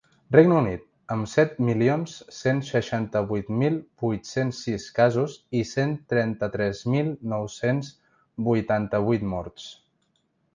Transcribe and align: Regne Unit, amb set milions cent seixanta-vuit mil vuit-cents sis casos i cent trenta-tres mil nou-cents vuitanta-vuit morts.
Regne 0.35 0.53
Unit, 0.59 0.85
amb 1.15 1.27
set 1.33 1.59
milions 1.65 2.15
cent 2.37 2.61
seixanta-vuit 2.69 3.51
mil 3.59 3.77
vuit-cents 4.05 4.63
sis 4.69 4.87
casos 5.01 5.37
i 5.61 5.63
cent 5.73 5.93
trenta-tres 6.15 6.81
mil 6.95 7.13
nou-cents 7.35 7.93
vuitanta-vuit 8.51 9.29
morts. 9.37 9.69